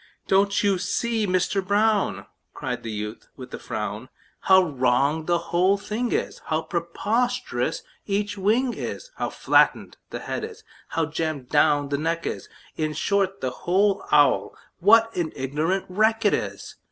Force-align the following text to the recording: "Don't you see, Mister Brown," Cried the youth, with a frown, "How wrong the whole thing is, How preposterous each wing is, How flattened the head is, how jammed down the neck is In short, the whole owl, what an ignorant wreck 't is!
"Don't 0.27 0.63
you 0.63 0.79
see, 0.79 1.27
Mister 1.27 1.61
Brown," 1.61 2.25
Cried 2.55 2.81
the 2.81 2.89
youth, 2.89 3.27
with 3.37 3.53
a 3.53 3.59
frown, 3.59 4.09
"How 4.39 4.63
wrong 4.63 5.27
the 5.27 5.37
whole 5.53 5.77
thing 5.77 6.11
is, 6.11 6.41
How 6.45 6.63
preposterous 6.63 7.83
each 8.07 8.35
wing 8.35 8.73
is, 8.73 9.11
How 9.17 9.29
flattened 9.29 9.97
the 10.09 10.21
head 10.21 10.43
is, 10.43 10.63
how 10.87 11.05
jammed 11.05 11.49
down 11.49 11.89
the 11.89 11.99
neck 11.99 12.25
is 12.25 12.49
In 12.75 12.93
short, 12.93 13.41
the 13.41 13.51
whole 13.51 14.03
owl, 14.11 14.55
what 14.79 15.15
an 15.15 15.33
ignorant 15.35 15.85
wreck 15.87 16.21
't 16.21 16.33
is! 16.35 16.77